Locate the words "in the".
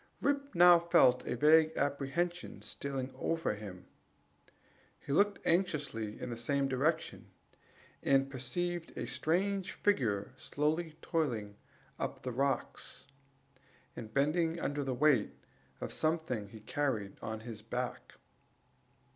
6.19-6.37